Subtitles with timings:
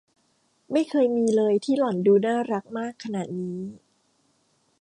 [0.71, 3.59] ไม่เคยมีเลยที่หล่อนดูน่ารักมากขนาดนี้